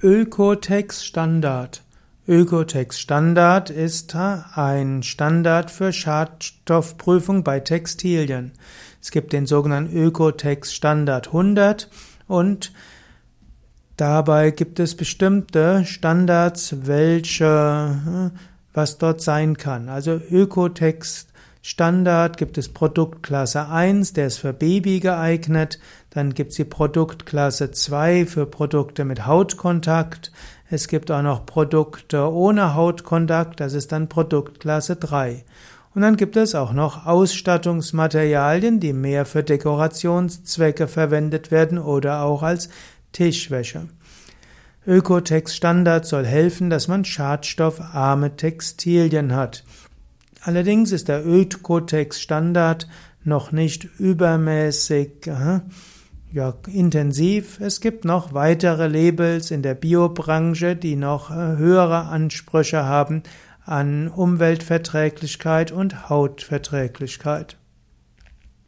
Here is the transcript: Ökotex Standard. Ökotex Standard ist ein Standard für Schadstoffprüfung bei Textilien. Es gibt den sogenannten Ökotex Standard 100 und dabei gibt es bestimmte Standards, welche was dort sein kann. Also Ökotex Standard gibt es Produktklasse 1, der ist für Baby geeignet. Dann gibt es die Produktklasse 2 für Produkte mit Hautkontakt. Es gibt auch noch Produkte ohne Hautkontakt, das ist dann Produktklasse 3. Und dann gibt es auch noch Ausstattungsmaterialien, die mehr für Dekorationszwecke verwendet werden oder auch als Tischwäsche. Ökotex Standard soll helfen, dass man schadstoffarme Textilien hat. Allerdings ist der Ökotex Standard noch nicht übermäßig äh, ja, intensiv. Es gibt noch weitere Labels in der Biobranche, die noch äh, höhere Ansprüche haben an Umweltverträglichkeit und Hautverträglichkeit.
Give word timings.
Ökotex 0.00 1.04
Standard. 1.04 1.82
Ökotex 2.28 3.00
Standard 3.00 3.68
ist 3.68 4.14
ein 4.14 5.02
Standard 5.02 5.72
für 5.72 5.92
Schadstoffprüfung 5.92 7.42
bei 7.42 7.58
Textilien. 7.58 8.52
Es 9.02 9.10
gibt 9.10 9.32
den 9.32 9.46
sogenannten 9.46 9.96
Ökotex 9.96 10.72
Standard 10.72 11.26
100 11.26 11.90
und 12.28 12.72
dabei 13.96 14.52
gibt 14.52 14.78
es 14.78 14.96
bestimmte 14.96 15.84
Standards, 15.84 16.86
welche 16.86 18.30
was 18.72 18.98
dort 18.98 19.20
sein 19.20 19.56
kann. 19.56 19.88
Also 19.88 20.12
Ökotex 20.12 21.26
Standard 21.70 22.38
gibt 22.38 22.56
es 22.56 22.70
Produktklasse 22.70 23.68
1, 23.68 24.14
der 24.14 24.28
ist 24.28 24.38
für 24.38 24.54
Baby 24.54 25.00
geeignet. 25.00 25.78
Dann 26.08 26.32
gibt 26.32 26.52
es 26.52 26.56
die 26.56 26.64
Produktklasse 26.64 27.72
2 27.72 28.24
für 28.24 28.46
Produkte 28.46 29.04
mit 29.04 29.26
Hautkontakt. 29.26 30.32
Es 30.70 30.88
gibt 30.88 31.10
auch 31.10 31.20
noch 31.20 31.44
Produkte 31.44 32.32
ohne 32.32 32.74
Hautkontakt, 32.74 33.60
das 33.60 33.74
ist 33.74 33.92
dann 33.92 34.08
Produktklasse 34.08 34.96
3. 34.96 35.44
Und 35.94 36.00
dann 36.00 36.16
gibt 36.16 36.38
es 36.38 36.54
auch 36.54 36.72
noch 36.72 37.04
Ausstattungsmaterialien, 37.04 38.80
die 38.80 38.94
mehr 38.94 39.26
für 39.26 39.42
Dekorationszwecke 39.42 40.88
verwendet 40.88 41.50
werden 41.50 41.78
oder 41.78 42.22
auch 42.22 42.42
als 42.42 42.70
Tischwäsche. 43.12 43.88
Ökotex 44.86 45.54
Standard 45.54 46.06
soll 46.06 46.24
helfen, 46.24 46.70
dass 46.70 46.88
man 46.88 47.04
schadstoffarme 47.04 48.36
Textilien 48.36 49.36
hat. 49.36 49.64
Allerdings 50.42 50.92
ist 50.92 51.08
der 51.08 51.26
Ökotex 51.26 52.20
Standard 52.20 52.88
noch 53.24 53.52
nicht 53.52 53.84
übermäßig 53.98 55.26
äh, 55.26 55.60
ja, 56.32 56.54
intensiv. 56.72 57.60
Es 57.60 57.80
gibt 57.80 58.04
noch 58.04 58.34
weitere 58.34 58.86
Labels 58.86 59.50
in 59.50 59.62
der 59.62 59.74
Biobranche, 59.74 60.76
die 60.76 60.96
noch 60.96 61.30
äh, 61.30 61.56
höhere 61.56 62.06
Ansprüche 62.06 62.84
haben 62.84 63.22
an 63.64 64.08
Umweltverträglichkeit 64.08 65.72
und 65.72 66.08
Hautverträglichkeit. 66.08 67.56